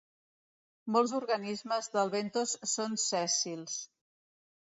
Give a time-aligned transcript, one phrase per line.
[0.93, 3.77] Molts organismes del bentos són sèssils.